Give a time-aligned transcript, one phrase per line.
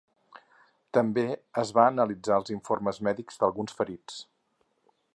[0.97, 1.25] També
[1.63, 4.21] es van analitzar els informes mèdics d’alguns ferits.